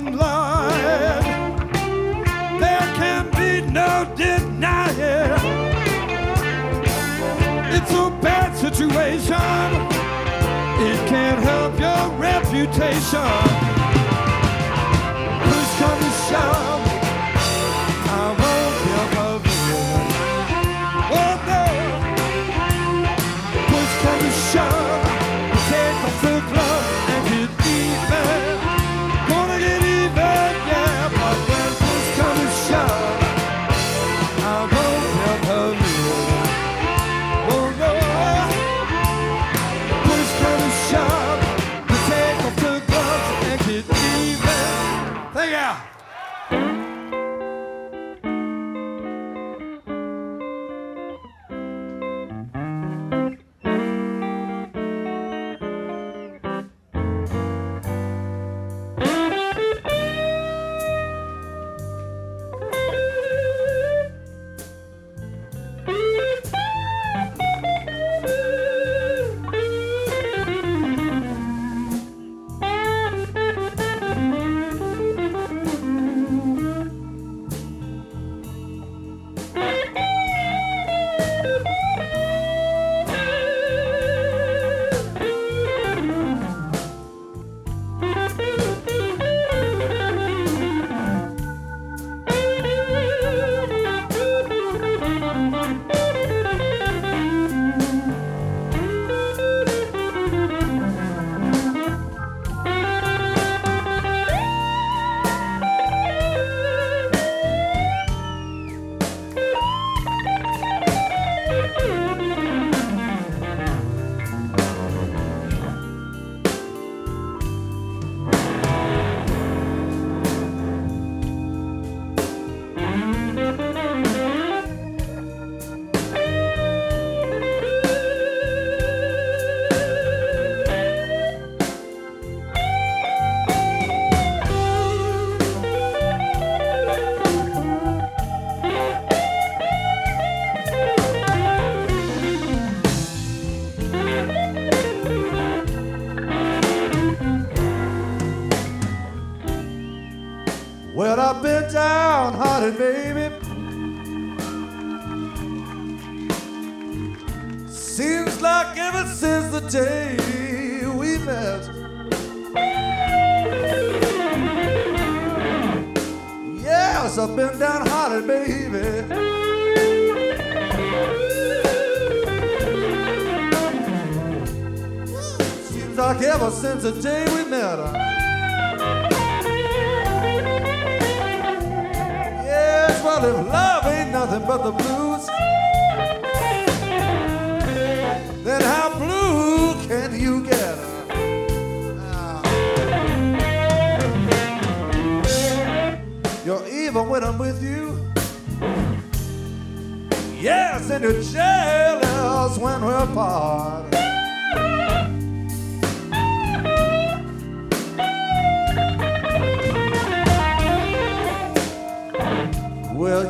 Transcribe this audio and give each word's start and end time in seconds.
living 0.00 0.18
light. 0.18 1.22
There 2.60 2.94
can 2.94 3.30
be 3.30 3.70
no 3.70 4.10
denying 4.16 4.88
it's 7.70 7.92
a 7.92 8.10
bad 8.22 8.56
situation. 8.56 9.34
It 10.80 11.08
can't 11.08 11.40
help 11.42 11.78
your 11.78 12.18
reputation. 12.18 13.77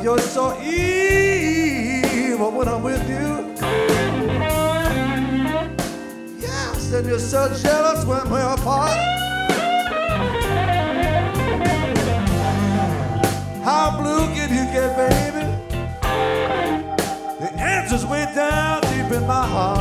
You're 0.08 0.18
so 0.20 0.58
evil 0.62 2.50
when 2.50 2.66
I'm 2.66 2.82
with 2.82 3.06
you. 3.10 3.54
Yes, 6.40 6.92
and 6.94 7.06
you're 7.06 7.18
so 7.18 7.54
jealous 7.62 8.06
when 8.06 8.30
we're 8.30 8.54
apart. 8.54 8.96
How 13.62 13.98
blue 14.00 14.26
can 14.34 14.48
you 14.48 14.64
get, 14.72 14.96
baby? 14.96 15.44
The 17.40 17.50
answer's 17.60 18.06
way 18.06 18.24
down 18.34 18.80
deep 18.80 19.12
in 19.12 19.26
my 19.26 19.46
heart. 19.46 19.77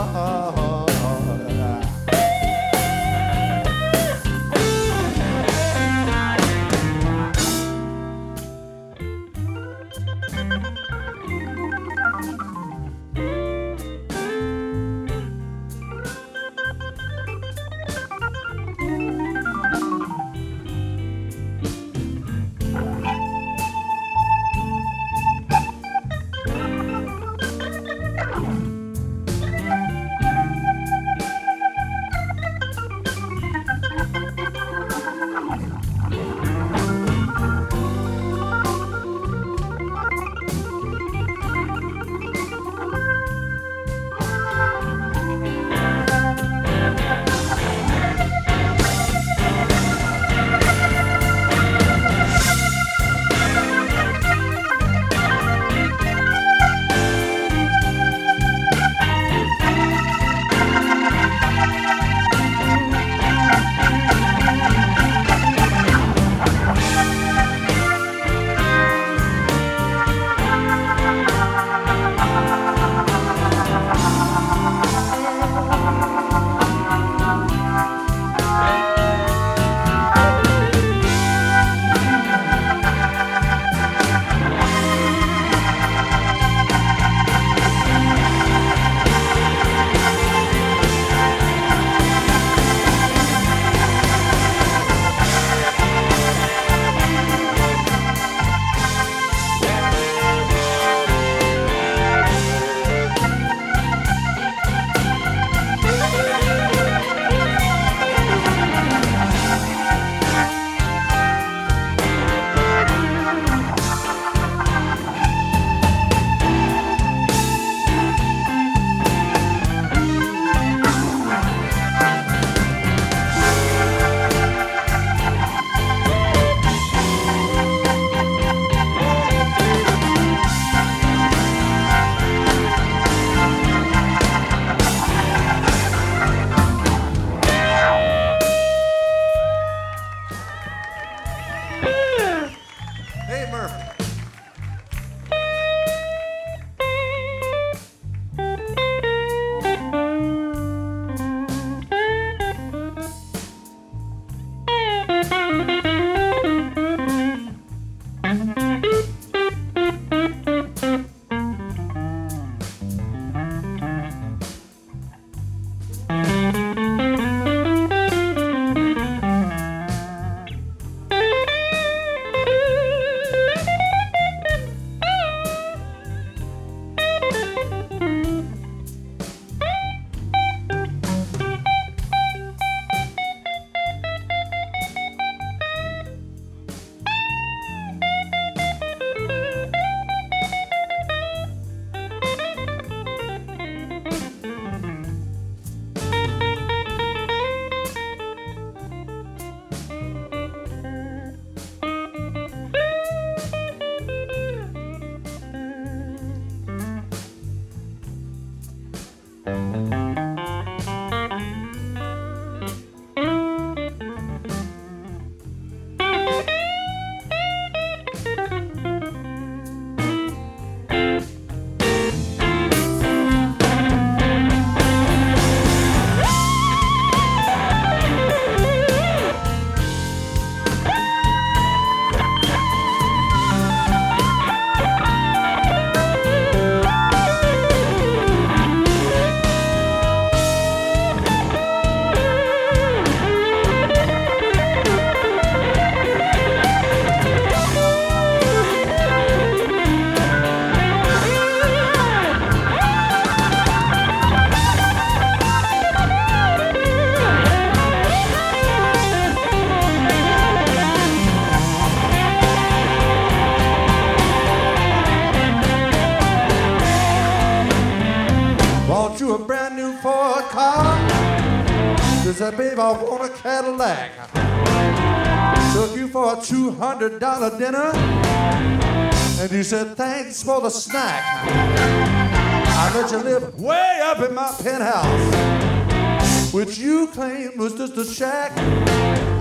kids 280.27 280.43
for 280.43 280.59
the 280.61 280.69
snack. 280.69 281.23
I 281.45 282.91
let 282.93 283.11
you 283.11 283.17
live 283.19 283.59
way 283.59 283.99
up 284.03 284.19
in 284.19 284.33
my 284.33 284.53
penthouse, 284.61 286.53
which 286.53 286.77
you 286.77 287.07
claim 287.07 287.57
was 287.57 287.73
just 287.75 287.95
a 287.97 288.05
shack. 288.05 288.51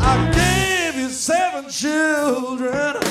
I 0.01 0.31
gave 0.33 0.95
you 1.01 1.09
seven 1.09 1.69
children. 1.69 3.06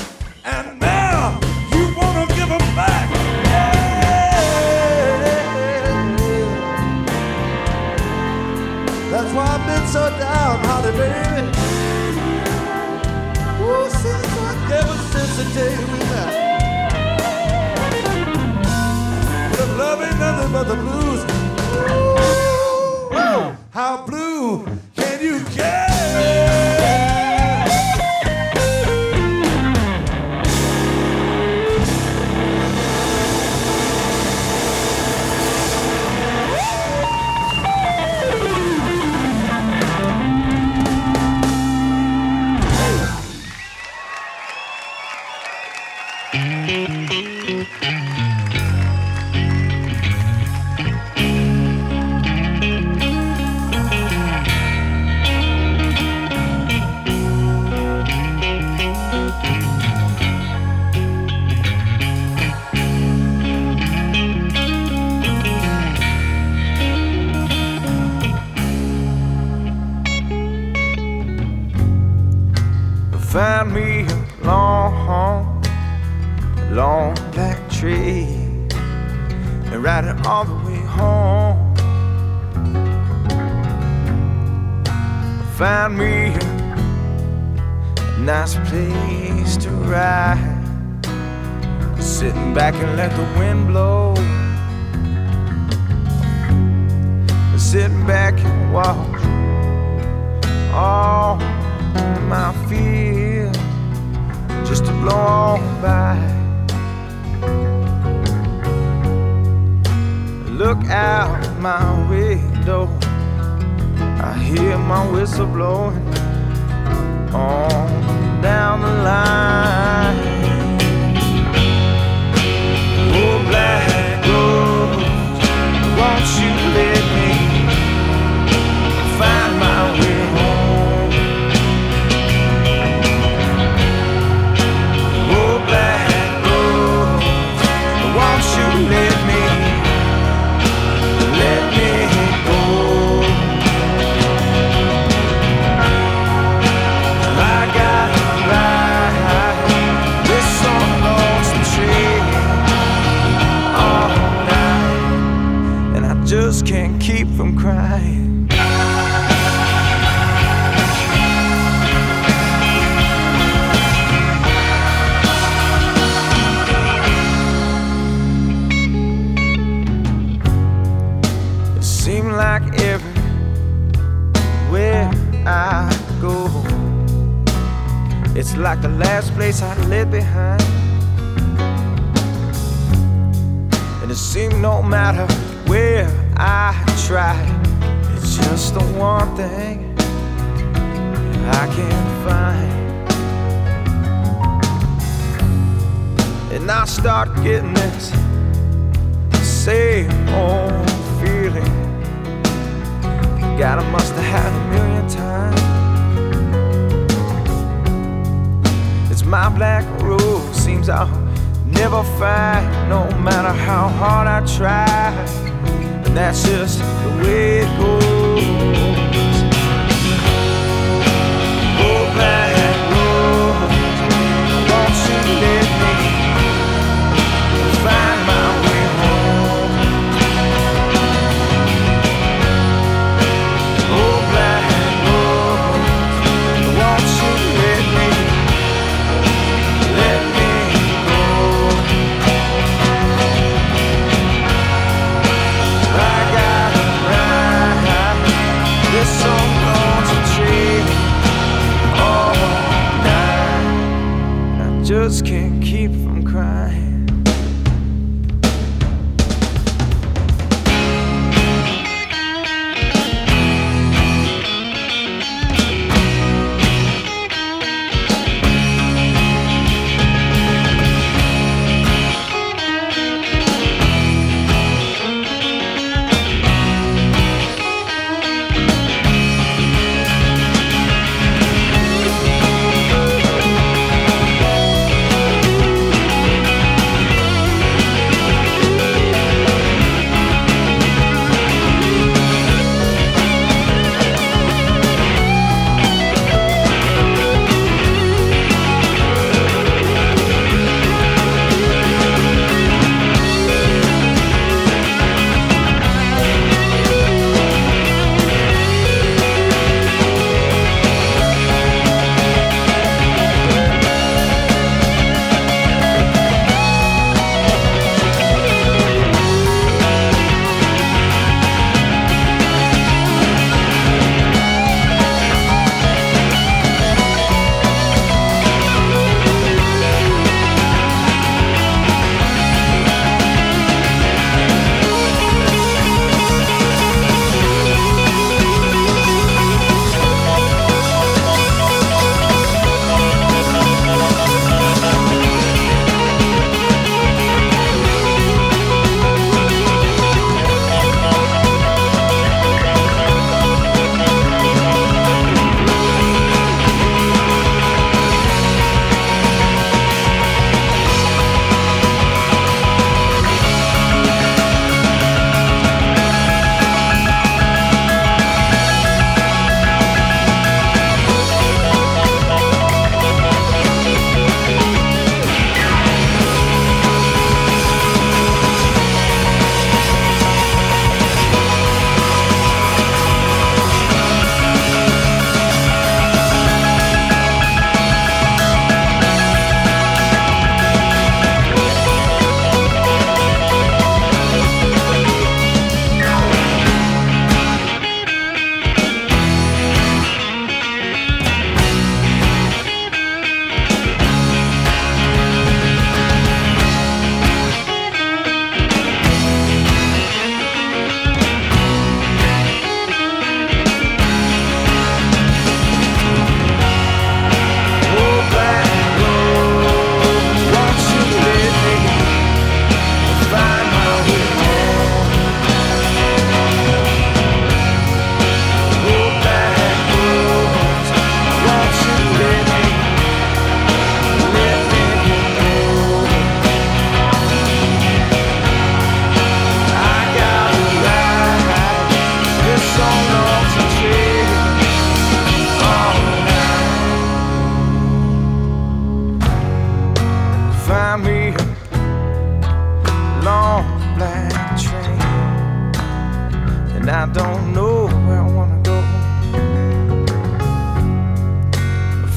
don't 457.16 457.54
know 457.54 457.88
where 458.06 458.20
I 458.20 458.28
wanna 458.28 458.60
go. 458.62 458.82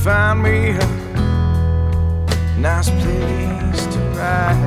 Find 0.03 0.43
me 0.43 0.71
a 0.71 0.87
nice 2.59 2.91
place 2.91 3.87
to 3.95 4.01
ride. 4.19 4.59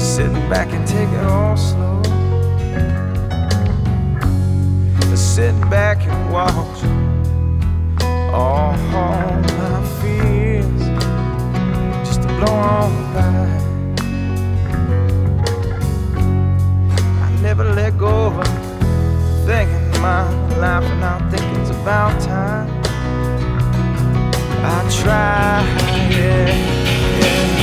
Sitting 0.00 0.48
back 0.48 0.72
and 0.72 0.86
take 0.88 1.10
it 1.10 1.26
all 1.26 1.58
slow. 1.58 2.02
Sit 5.14 5.54
back 5.68 5.98
and 6.06 6.32
watch. 6.32 6.99
And 20.62 21.04
I'm 21.04 21.30
thinking 21.30 21.60
it's 21.60 21.70
about 21.70 22.20
time. 22.20 22.68
I 24.62 24.88
try, 24.90 25.64
yeah, 26.10 26.54
yeah. 27.20 27.59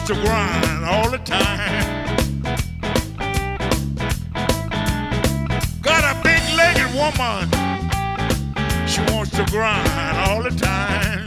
Wants 0.00 0.14
to 0.14 0.26
grind 0.26 0.84
all 0.86 1.10
the 1.10 1.18
time. 1.18 2.06
Got 5.82 6.04
a 6.04 6.22
big 6.22 6.40
legged 6.56 6.94
woman. 6.94 7.50
She 8.88 9.02
wants 9.12 9.30
to 9.32 9.44
grind 9.50 10.16
all 10.26 10.42
the 10.42 10.56
time. 10.56 11.26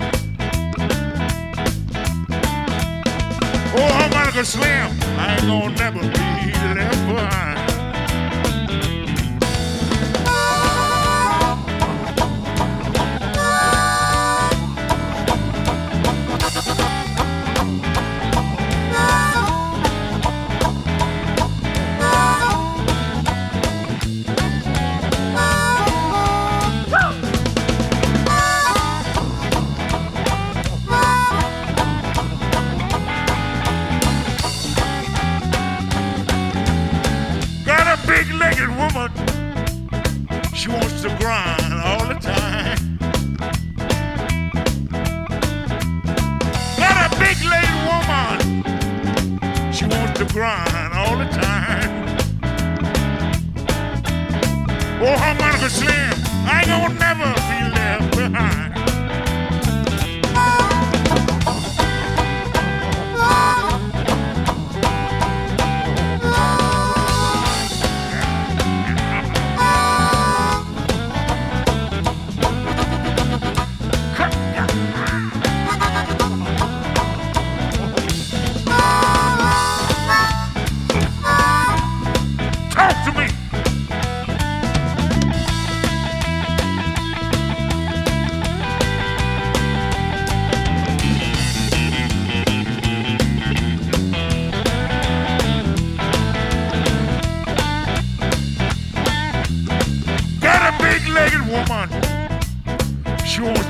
Oh, 3.75 3.89
harmonica 3.93 4.43
slim. 4.43 4.89
I 5.19 5.35
ain't 5.35 5.41
gonna 5.45 5.75
never 5.75 5.99
be 5.99 6.51
left 6.73 7.07
behind. 7.07 7.52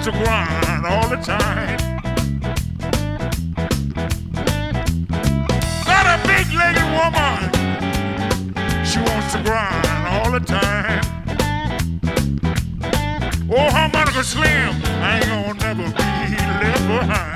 To 0.04 0.12
grind 0.12 0.86
all 0.86 1.08
the 1.08 1.16
time. 1.16 1.78
Got 5.86 6.06
a 6.06 6.28
big 6.28 6.46
legged 6.52 6.84
woman. 6.92 7.40
She 8.86 9.00
wants 9.00 9.32
to 9.32 9.42
grind 9.44 10.08
all 10.10 10.30
the 10.30 10.42
time. 10.42 11.04
Oh, 13.50 13.70
harmonica 13.70 14.26
slim. 14.26 14.76
I 15.02 15.20
ain't 15.20 15.26
gonna 15.26 15.74
never 15.74 15.86
be 15.86 16.36
left 16.66 16.88
behind. 16.88 17.33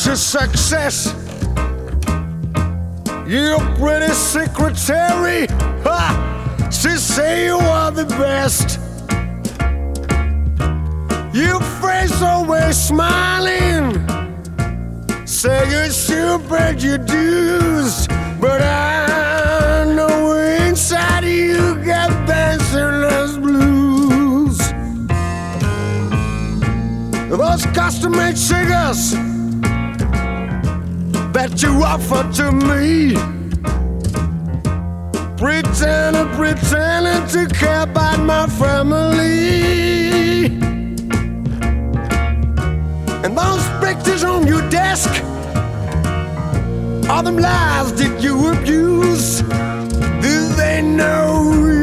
Such 0.00 0.12
a 0.12 0.16
success. 0.16 1.14
You're 3.26 3.60
pretty 3.76 4.12
secretary. 4.14 5.46
Ha! 5.84 6.68
She 6.70 6.96
say 6.96 7.44
you 7.44 7.58
are 7.58 7.90
the 7.90 8.06
best. 8.06 8.78
Your 11.34 11.60
face 11.82 12.22
always 12.22 12.76
smiling. 12.78 14.06
Say 15.26 15.70
you're 15.70 15.90
stupid, 15.90 16.82
you 16.82 16.96
dues. 16.96 18.06
But 18.40 18.62
I 18.62 19.84
know 19.94 20.32
inside 20.32 21.24
you 21.24 21.74
got 21.84 22.08
dancerless 22.26 23.36
blues. 23.36 24.58
Those 27.28 27.66
custom 27.76 28.12
made 28.12 28.38
cigars 28.38 29.29
that 31.40 31.62
you 31.62 31.82
offer 31.82 32.22
to 32.34 32.52
me. 32.52 33.14
Pretending, 35.38 36.28
pretending 36.36 37.26
to 37.34 37.54
care 37.54 37.84
about 37.84 38.20
my 38.20 38.46
family. 38.46 40.44
And 43.24 43.32
those 43.38 43.64
pictures 43.80 44.22
on 44.22 44.46
your 44.46 44.68
desk 44.68 45.08
are 47.08 47.22
them 47.22 47.38
lies 47.38 47.94
that 47.94 48.22
you 48.22 48.34
abuse. 48.52 49.40
Do 50.20 50.48
they 50.60 50.82
know 50.82 51.79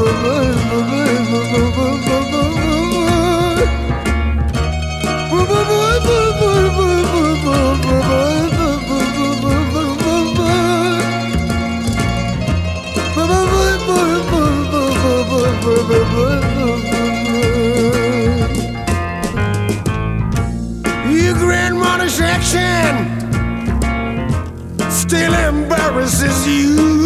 Your 0.00 0.08
grandmother's 21.34 22.20
action 22.20 22.96
still 24.90 25.34
embarrasses 25.34 26.46
you. 26.46 26.99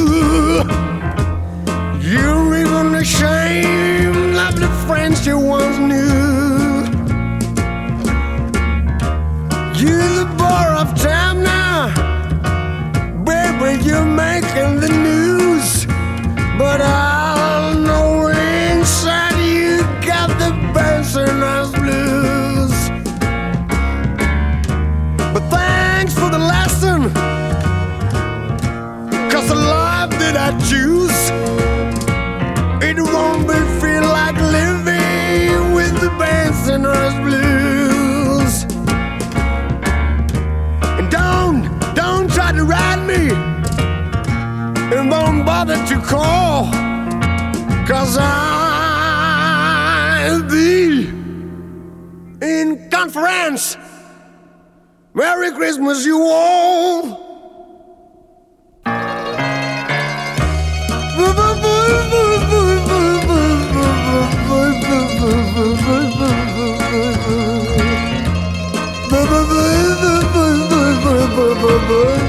That 30.35 30.53
I 30.53 30.59
choose, 30.69 31.31
it 32.83 32.97
won't 33.01 33.47
be 33.47 33.55
feel 33.81 34.03
like 34.03 34.37
living 34.37 35.75
with 35.75 35.95
the 36.01 36.11
bands 36.19 36.69
and 36.69 36.85
us 36.85 37.15
blues. 37.23 38.65
And 40.99 41.09
don't, 41.09 41.63
don't 41.95 42.29
try 42.33 42.51
to 42.51 42.65
ride 42.65 43.07
me. 43.07 43.31
And 44.97 45.09
don't 45.09 45.45
bother 45.45 45.77
to 45.87 46.01
call. 46.01 46.69
Cause 47.87 48.17
I'll 48.21 48.33
be 50.51 51.07
in 52.43 52.91
conference. 52.91 53.77
Merry 55.15 55.53
Christmas, 55.53 56.05
you 56.05 56.21
all. 56.23 57.24
lover 71.89 72.24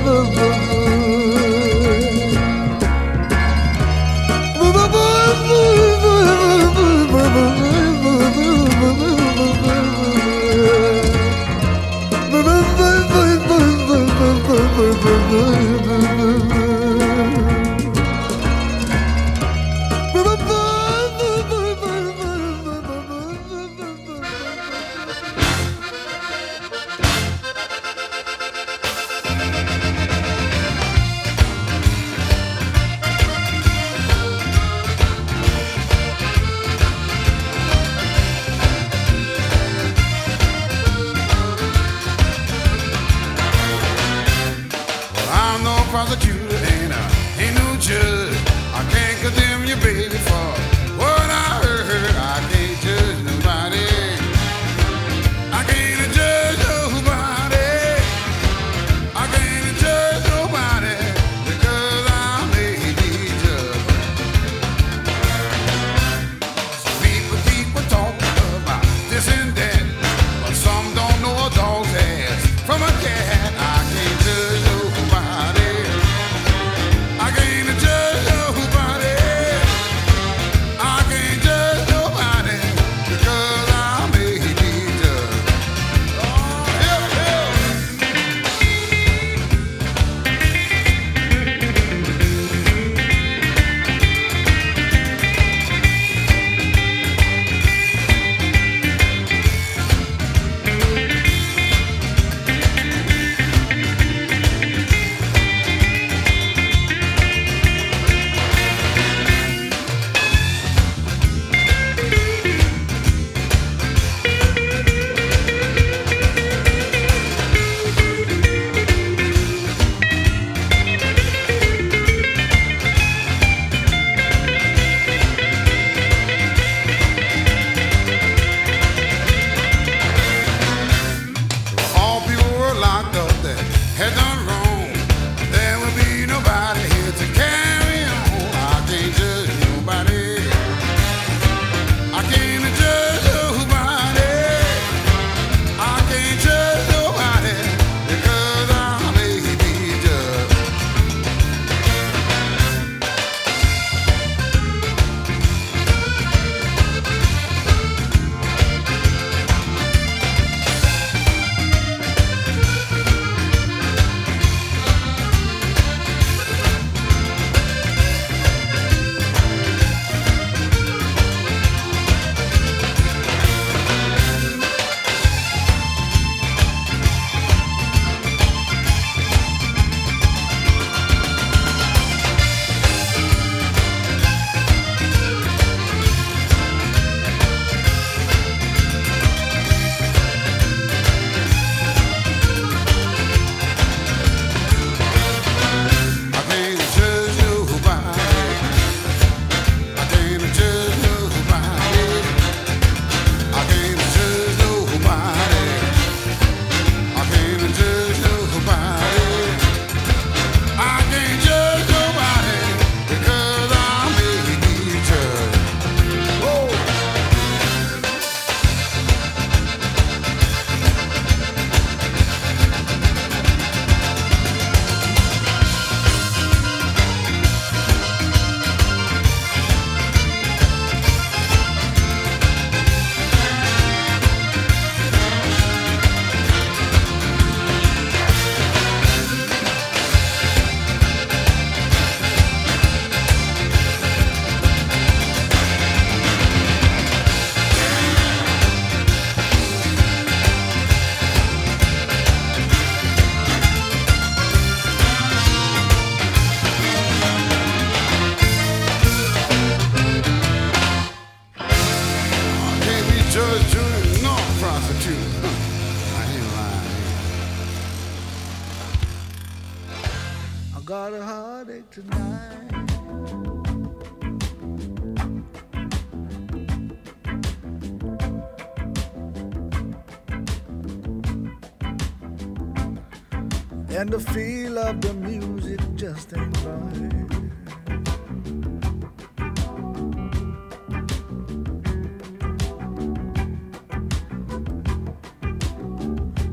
And 283.97 284.09
the 284.09 284.19
feel 284.19 284.77
of 284.77 284.99
the 284.99 285.13
music 285.13 285.79
just 285.95 286.33
ain't 286.35 286.65
right. 286.65 287.13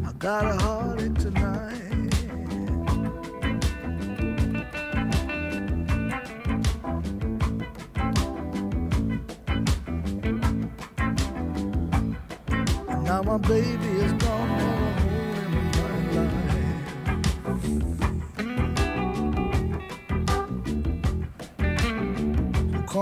I 0.07 0.13
got 0.21 0.45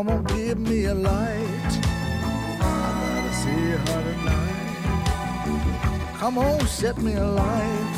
Come 0.00 0.08
on, 0.08 0.24
give 0.24 0.58
me 0.58 0.86
a 0.86 0.94
light. 0.94 1.72
I 2.58 2.64
gotta 3.02 3.32
see 3.34 3.64
her 3.72 3.84
tonight. 3.84 4.78
Come 6.16 6.38
on, 6.38 6.66
set 6.66 6.96
me 7.02 7.16
a 7.16 7.26
light. 7.26 7.96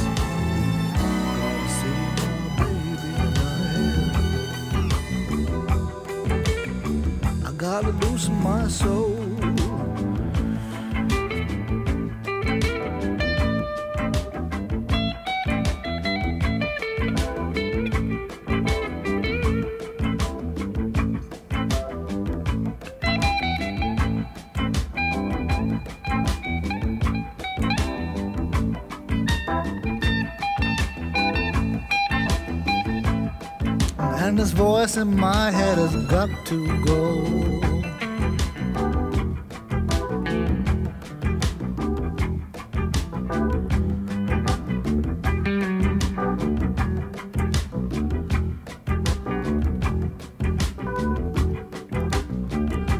Gotta 0.99 1.69
see 1.79 2.01
my 2.19 2.27
baby 2.59 2.97
tonight. 3.15 3.87
I 7.47 7.53
gotta 7.53 7.93
loosen 7.93 8.35
my 8.43 8.67
soul. 8.67 9.22
My 35.05 35.51
head 35.51 35.79
has 35.79 35.97
got 36.07 36.29
to 36.47 36.85
go. 36.85 37.25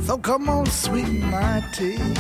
So 0.01 0.19
come 0.19 0.49
on, 0.49 0.67
sweeten 0.67 1.31
my 1.31 1.63
tea. 1.73 2.12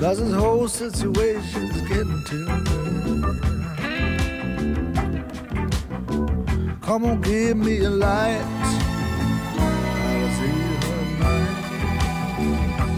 Cause 0.00 0.18
this 0.18 0.32
whole 0.32 0.66
situation's 0.66 1.82
getting 1.82 2.24
to 2.24 2.34
me. 2.34 2.64
Come 6.80 7.04
on, 7.04 7.20
give 7.20 7.58
me 7.58 7.84
a 7.84 7.90
light. 7.90 8.42
I'll 9.58 10.30
see 10.38 10.48
her. 10.86 11.36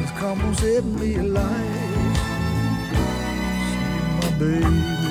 Just 0.00 0.14
come 0.14 0.40
on, 0.42 0.54
set 0.54 0.84
me 0.84 1.16
a 1.16 1.22
light. 1.24 2.14
See 3.68 3.84
my 4.20 4.30
baby 4.38 5.01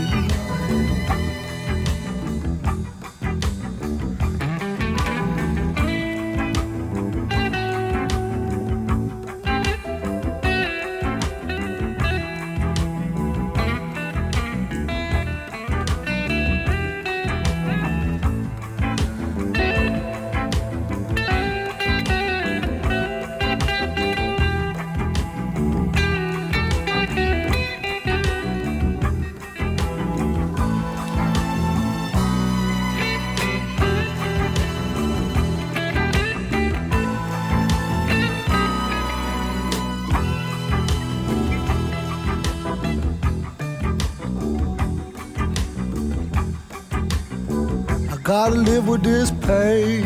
live 48.64 48.88
with 48.88 49.04
this 49.04 49.32
pain. 49.32 50.06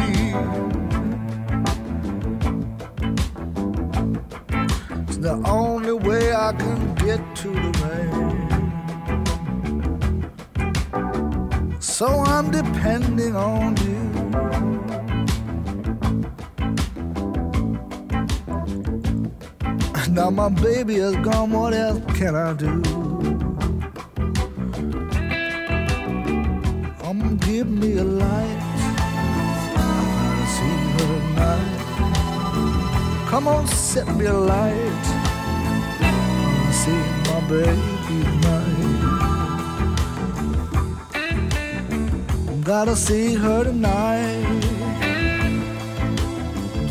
It's 5.07 5.17
the 5.17 5.41
only 5.45 5.93
way 5.93 6.33
I 6.33 6.53
can 6.53 6.95
get 6.95 7.19
to 7.37 7.49
the 7.49 7.71
rain. 7.83 8.25
So 11.81 12.07
I'm 12.07 12.51
depending 12.51 13.35
on 13.35 13.75
you. 13.77 14.05
Now 20.09 20.29
my 20.29 20.49
baby 20.49 20.95
is 20.95 21.15
gone, 21.17 21.51
what 21.51 21.73
else 21.73 22.01
can 22.17 22.35
I 22.35 22.53
do? 22.53 23.04
Come 33.45 33.57
on, 33.57 33.67
set 33.67 34.07
me 34.17 34.25
a 34.25 34.33
light. 34.33 35.05
I 36.01 36.09
wanna 36.41 36.73
see 36.73 37.01
my 37.29 37.39
baby 37.47 38.23
tonight. 38.25 39.03
Gotta 42.63 42.95
see 42.95 43.35
her 43.35 43.63
tonight. 43.63 44.63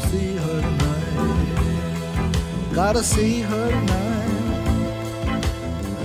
See 0.09 0.37
her 0.37 0.61
tonight. 0.61 2.33
Gotta 2.73 3.03
see 3.03 3.41
her 3.41 3.71
tonight. 3.71 5.43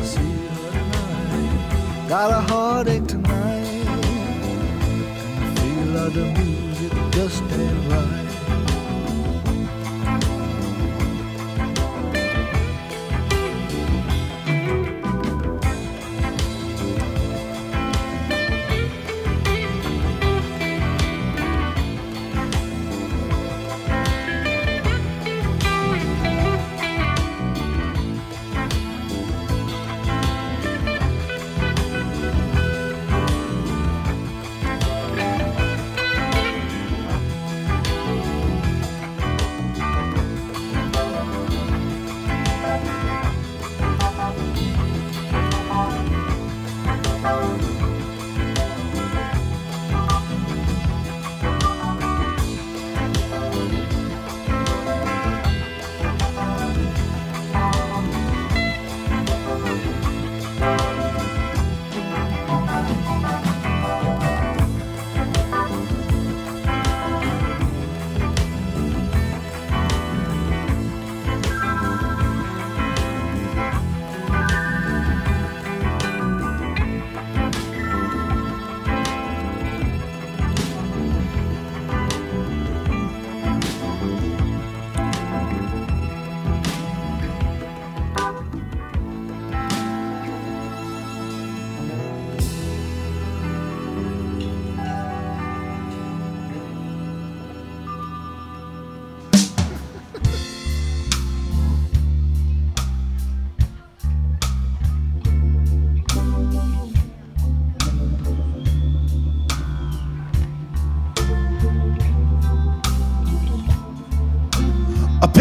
See 0.01 0.33
her 0.49 0.71
tonight. 0.71 2.09
Got 2.09 2.31
a 2.31 2.41
heartache 2.49 3.05
tonight. 3.05 3.85
And 4.89 5.37
the 5.37 5.61
feel 5.61 5.97
of 5.97 6.11
the 6.15 6.25
music 6.41 6.91
just 7.11 7.43
ain't 7.43 7.91
right. 7.91 8.18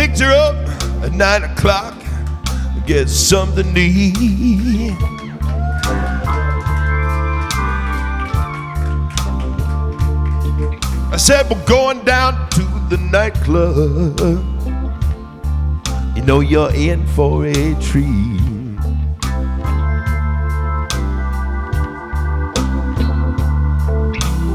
Picked 0.08 0.20
her 0.20 0.32
up 0.32 0.56
at 1.02 1.12
nine 1.12 1.42
o'clock 1.42 1.94
get 2.86 3.08
something 3.08 3.74
to 3.74 3.80
eat. 3.80 4.96
I 11.10 11.16
said, 11.18 11.50
We're 11.50 11.62
going 11.66 12.02
down 12.06 12.48
to 12.50 12.62
the 12.88 12.96
nightclub. 13.12 14.18
You 16.16 16.22
know 16.22 16.40
you're 16.40 16.74
in 16.74 17.06
for 17.08 17.44
a 17.44 17.74
treat. 17.74 18.38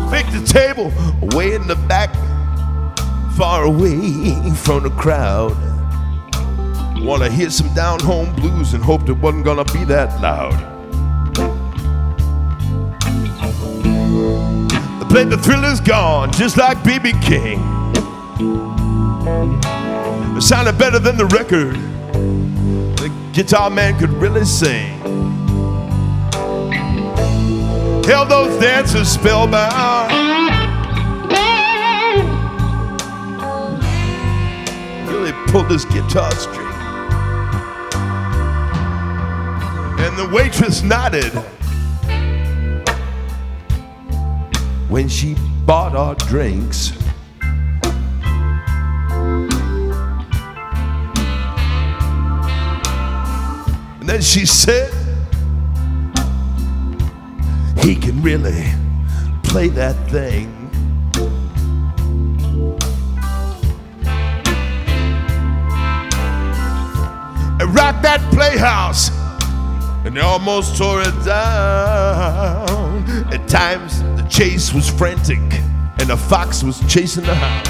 Pick 0.09 0.25
the 0.31 0.43
table 0.47 0.91
way 1.35 1.53
in 1.53 1.67
the 1.67 1.75
back, 1.87 2.11
far 3.37 3.63
away 3.63 4.51
from 4.55 4.83
the 4.83 4.91
crowd. 4.91 5.57
Wanna 7.01 7.29
hear 7.29 7.49
some 7.49 7.73
down 7.73 7.99
home 7.99 8.33
blues 8.35 8.73
and 8.73 8.83
hoped 8.83 9.09
it 9.09 9.13
wasn't 9.13 9.45
gonna 9.45 9.65
be 9.65 9.83
that 9.85 10.21
loud. 10.21 10.53
They 14.99 15.05
played 15.09 15.29
the 15.29 15.37
Thrill 15.37 15.63
Is 15.65 15.79
Gone, 15.79 16.31
just 16.31 16.57
like 16.57 16.77
BB 16.83 17.13
King. 17.23 17.59
It 20.37 20.41
sounded 20.41 20.77
better 20.77 20.99
than 20.99 21.17
the 21.17 21.25
record. 21.25 21.75
The 22.97 23.11
guitar 23.33 23.69
man 23.69 23.97
could 23.99 24.11
really 24.11 24.45
sing. 24.45 24.99
Held 28.05 28.29
those 28.29 28.61
dancers 28.61 29.09
spellbound. 29.09 30.22
Pulled 35.53 35.69
his 35.69 35.85
guitar 35.85 36.31
string. 36.31 36.65
And 39.99 40.17
the 40.17 40.27
waitress 40.33 40.81
nodded 40.81 41.31
when 44.89 45.07
she 45.07 45.35
bought 45.63 45.95
our 45.95 46.15
drinks. 46.15 46.91
And 53.99 54.09
then 54.09 54.23
she 54.23 54.47
said, 54.47 54.91
he 57.83 57.95
can 57.95 58.23
really 58.23 58.73
play 59.43 59.67
that 59.67 60.09
thing. 60.09 60.62
That 68.03 68.21
playhouse 68.31 69.09
and 70.05 70.15
they 70.15 70.21
almost 70.21 70.77
tore 70.77 71.01
it 71.01 71.25
down. 71.25 73.03
At 73.33 73.47
times, 73.47 74.01
the 74.01 74.27
chase 74.29 74.73
was 74.73 74.89
frantic, 74.89 75.39
and 75.39 76.09
the 76.09 76.17
fox 76.17 76.61
was 76.63 76.81
chasing 76.91 77.23
the 77.23 77.35
hound. 77.35 77.65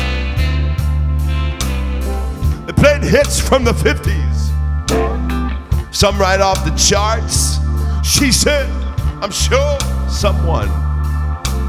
They 2.67 2.73
played 2.73 3.03
hits 3.03 3.39
from 3.39 3.63
the 3.63 3.73
50s, 3.73 4.49
some 5.93 6.17
right 6.17 6.41
off 6.41 6.65
the 6.65 6.71
charts. 6.71 7.59
She 8.03 8.31
said, 8.31 8.67
I'm 9.21 9.31
sure 9.31 9.77
someone 10.09 10.69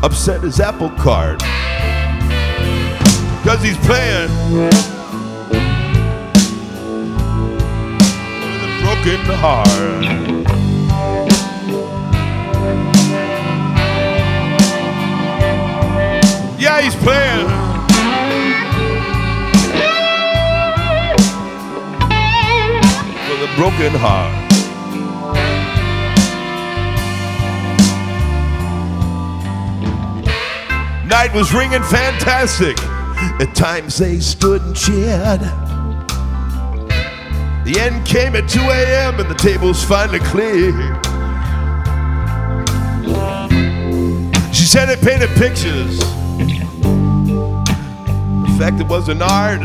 upset 0.03 0.43
his 0.43 0.61
apple 0.61 0.91
cart. 0.91 1.41
Because 3.43 3.63
he's 3.63 3.77
playing 3.87 4.31
broken 9.05 9.27
heart. 9.35 9.69
Yeah, 16.59 16.81
he's 16.81 16.95
playing. 16.95 17.45
With 23.29 23.43
a 23.43 23.57
broken 23.57 23.93
heart. 24.01 24.33
Night 31.07 31.35
was 31.35 31.53
ringing 31.53 31.83
fantastic. 31.83 32.79
At 33.39 33.55
times 33.55 33.99
they 33.99 34.19
stood 34.19 34.63
and 34.63 34.75
cheered. 34.75 35.64
The 37.65 37.81
end 37.81 38.05
came 38.05 38.37
at 38.37 38.47
2 38.47 38.61
a.m. 38.61 39.19
and 39.19 39.31
the 39.31 39.35
tables 39.35 39.83
finally 39.83 40.19
cleared. 40.19 40.75
She 44.55 44.67
said 44.67 44.85
they 44.87 44.97
painted 44.97 45.31
pictures. 45.31 45.99
In 46.39 46.67
fact, 48.59 48.81
it 48.81 48.87
was 48.87 49.09
an 49.09 49.23
art. 49.23 49.63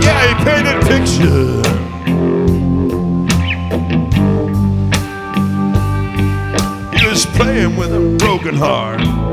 Yeah, 0.00 0.28
he 0.28 0.34
painted 0.44 0.80
pictures. 0.86 1.66
He 7.00 7.04
was 7.04 7.26
playing 7.26 7.74
with 7.76 7.92
a 7.92 8.16
broken 8.18 8.54
heart. 8.54 9.23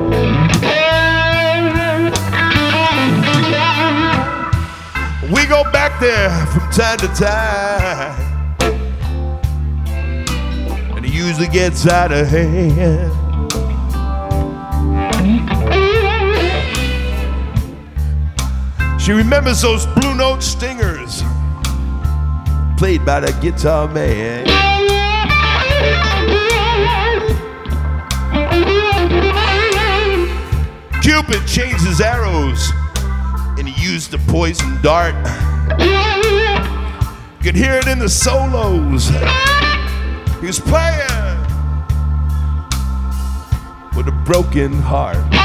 Go 5.52 5.70
back 5.70 6.00
there 6.00 6.30
from 6.46 6.62
time 6.72 6.98
to 6.98 7.08
time. 7.10 8.18
And 10.96 11.06
he 11.06 11.12
usually 11.12 11.50
gets 11.50 11.86
out 11.86 12.14
of 12.14 12.26
hand. 12.26 13.12
She 19.02 19.12
remembers 19.12 19.62
those 19.62 19.86
blue 19.88 20.16
note 20.16 20.42
stingers 20.42 21.22
played 22.78 23.06
by 23.06 23.20
the 23.20 23.38
guitar 23.42 23.90
man. 23.90 24.46
Cupid 31.02 31.46
changes 31.46 32.00
arrows 32.00 32.72
used 33.82 34.12
the 34.12 34.20
poison 34.32 34.80
dart. 34.82 35.16
You 35.80 37.44
could 37.44 37.56
hear 37.56 37.74
it 37.74 37.88
in 37.88 37.98
the 38.00 38.10
solos. 38.10 39.10
He 40.40 40.48
was 40.48 40.60
playing 40.60 41.38
with 43.96 44.08
a 44.08 44.24
broken 44.24 44.74
heart. 44.74 45.41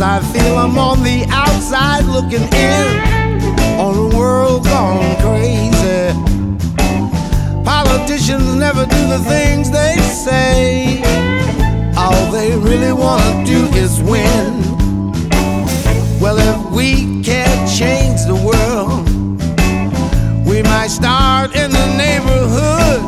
Sometimes 0.00 0.24
I 0.24 0.32
feel 0.32 0.56
I'm 0.56 0.78
on 0.78 1.02
the 1.02 1.26
outside 1.28 2.06
looking 2.06 2.48
in 2.54 3.78
on 3.78 3.94
a 3.98 4.16
world 4.16 4.64
gone 4.64 5.14
crazy. 5.20 6.14
Politicians 7.62 8.54
never 8.54 8.86
do 8.86 9.08
the 9.08 9.18
things 9.28 9.70
they 9.70 9.98
say. 9.98 11.02
All 11.98 12.32
they 12.32 12.56
really 12.56 12.94
want 12.94 13.46
to 13.46 13.52
do 13.52 13.66
is 13.76 14.00
win. 14.00 14.62
Well, 16.18 16.38
if 16.38 16.72
we 16.72 17.22
can't 17.22 17.68
change 17.68 18.24
the 18.24 18.40
world, 18.40 19.06
we 20.46 20.62
might 20.62 20.88
start 20.88 21.54
in 21.54 21.70
the 21.72 21.86
neighborhood 21.98 23.02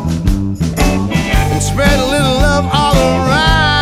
and 0.76 1.62
spread 1.62 1.98
a 1.98 2.06
little 2.10 2.36
love 2.46 2.68
all 2.70 2.96
around 2.96 3.81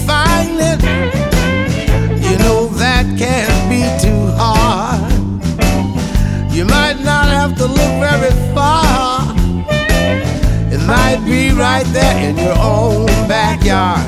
right 11.71 11.93
there 11.93 12.17
in 12.29 12.35
your 12.37 12.57
own 12.59 13.05
backyard. 13.27 14.05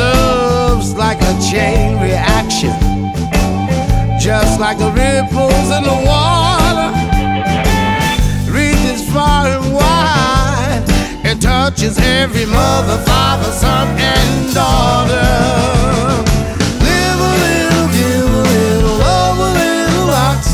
Love's 0.00 0.94
like 0.94 1.20
a 1.20 1.34
chain 1.50 2.00
reaction, 2.00 2.74
just 4.18 4.58
like 4.64 4.78
the 4.78 4.90
ripples 5.02 5.68
in 5.76 5.82
the 5.92 5.98
water. 6.10 6.88
Reaches 8.56 9.02
far 9.12 9.42
and 9.56 9.66
wide, 9.78 10.84
it 11.30 11.38
touches 11.40 11.98
every 11.98 12.46
mother, 12.46 12.98
father, 13.08 13.50
son, 13.62 13.86
and 14.12 14.54
daughter. 14.54 15.32
Live 16.88 17.18
a 17.30 17.32
little, 17.44 17.88
give 17.98 18.28
a 18.40 18.44
little, 18.54 18.96
love 19.06 19.38
a 19.48 19.50
little 19.62 20.06
lots. 20.16 20.50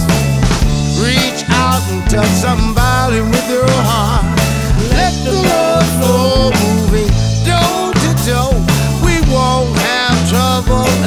Reach 1.07 1.41
out 1.63 1.83
and 1.93 2.03
touch 2.11 2.35
somebody 2.47 3.21
with 3.33 3.50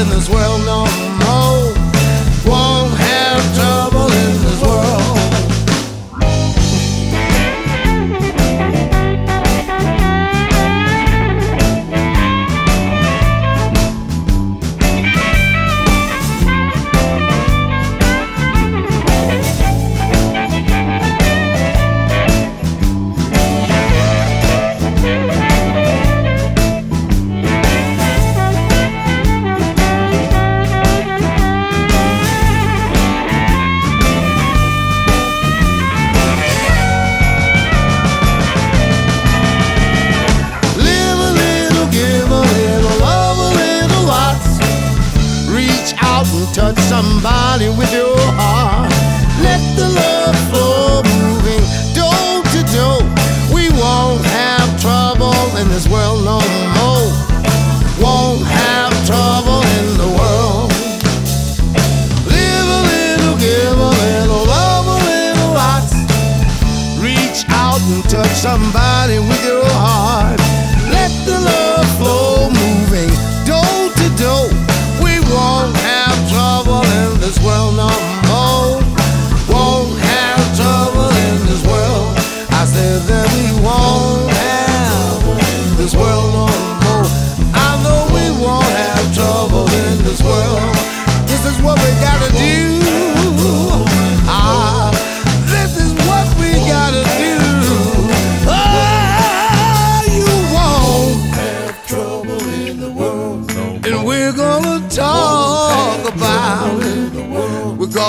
in 0.04 0.10
this 0.10 0.30
world 0.30 0.66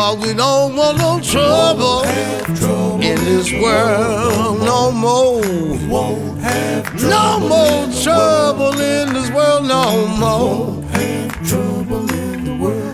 Because 0.05 0.26
we 0.26 0.34
don't 0.34 0.76
want 0.76 0.98
no 0.98 1.18
trouble 1.18 2.02
in 3.00 3.16
this 3.24 3.50
world 3.55 4.61
no 4.61 4.90
more. 4.92 5.42
No 7.00 7.40
more 7.40 7.88
trouble 8.02 8.78
in 8.78 9.14
this 9.14 9.30
world 9.30 9.66
no 9.66 10.07
more. 10.18 10.84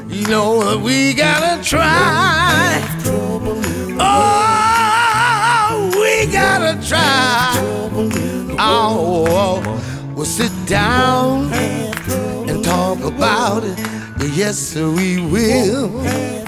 You 0.09 0.25
know 0.29 0.55
what 0.55 0.83
we 0.83 1.13
gotta 1.13 1.61
try. 1.65 2.81
Oh, 3.99 5.91
we 5.97 6.31
gotta 6.31 6.79
try. 6.87 7.57
Oh, 8.57 9.61
we'll 10.15 10.25
sit 10.25 10.53
down 10.67 11.53
and 11.53 12.63
talk 12.63 13.01
about 13.01 13.65
it. 13.65 13.77
Yes, 14.33 14.77
we 14.77 15.19
will. 15.19 16.40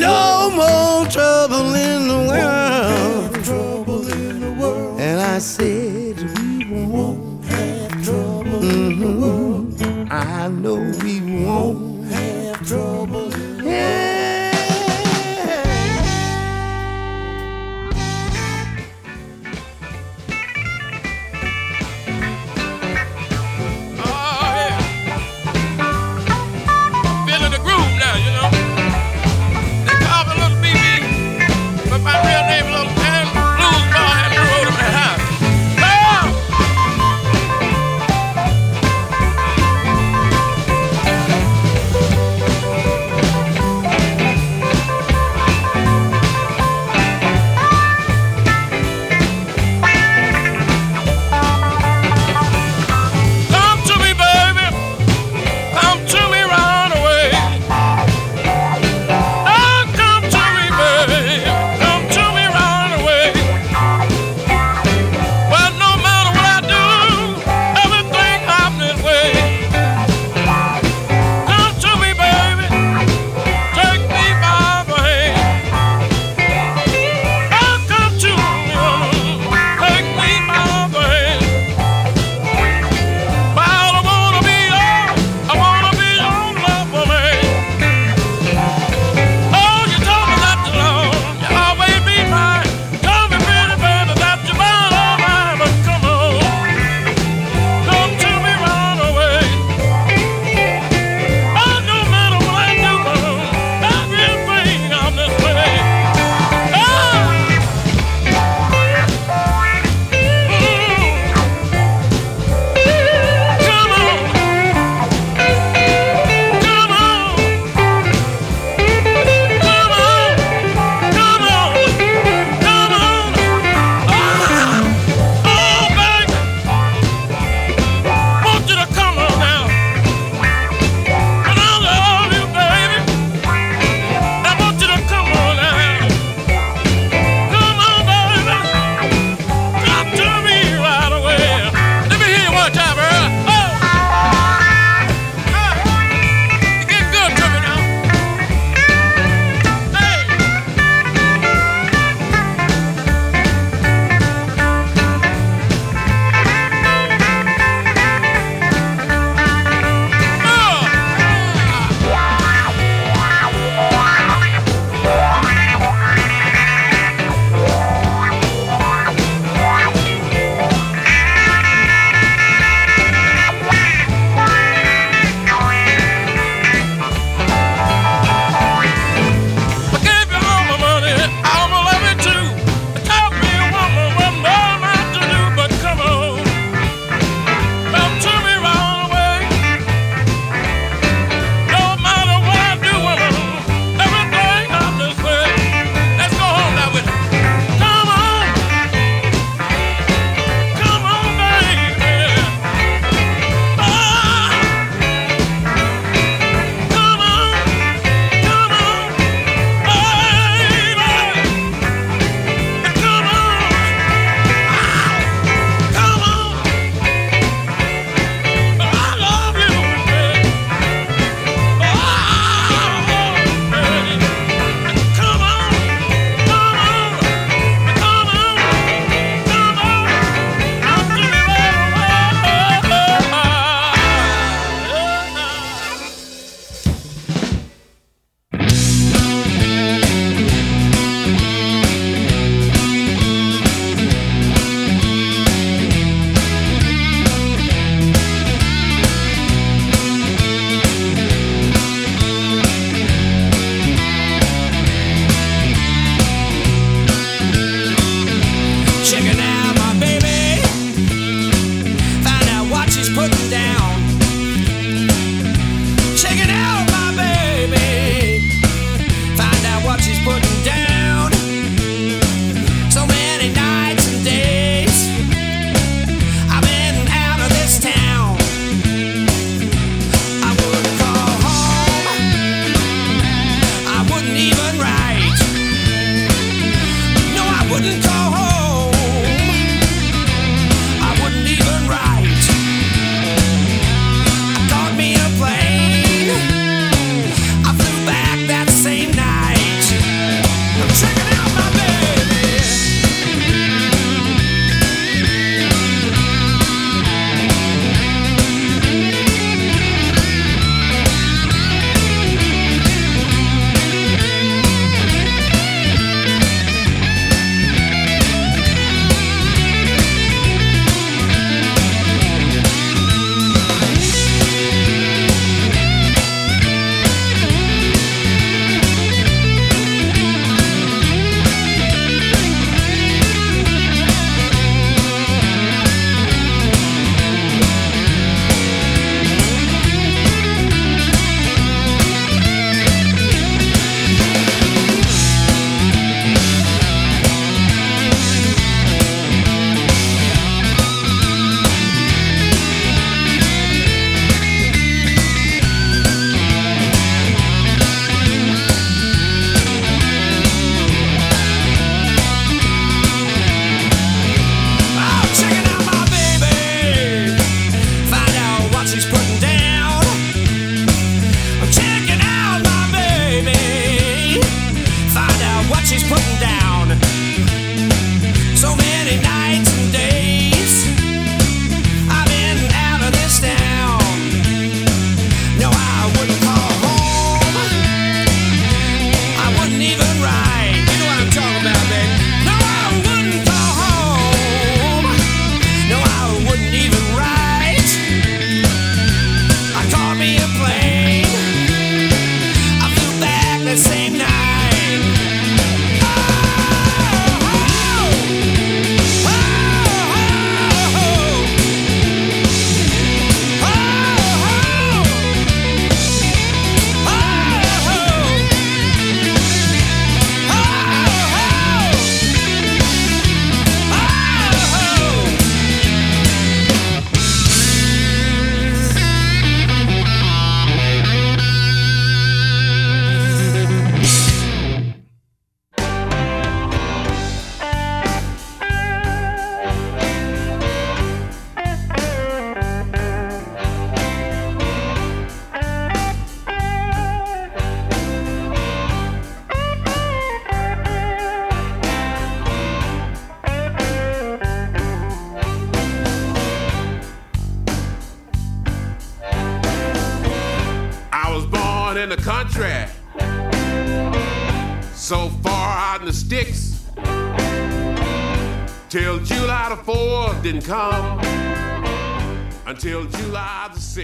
No 0.00 0.50
more 0.50 1.06
trouble 1.10 1.74
in 1.74 2.08
the 2.08 2.20
world. 2.28 3.36
And 4.98 5.20
I 5.20 5.38
said 5.38 5.89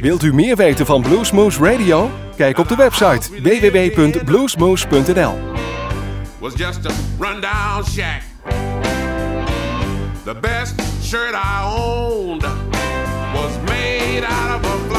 Wilt 0.00 0.22
u 0.22 0.34
meer 0.34 0.56
weten 0.56 0.86
van 0.86 1.02
Bluesmoose 1.02 1.64
Radio? 1.64 2.10
Kijk 2.36 2.58
op 2.58 2.68
de 2.68 2.76
website 2.76 3.42
www.bluesmoose.nl. 3.42 5.54
was 6.38 6.54
just 6.54 6.86
a 6.86 6.94
rundown 7.18 7.84
shack. 7.84 8.22
The 10.24 10.34
best 10.34 10.80
shirt 11.02 11.34
I 11.34 11.62
owned 11.64 12.42
was 13.32 13.58
made 13.66 14.24
out 14.24 14.64
of 14.64 14.64
a 14.64 14.95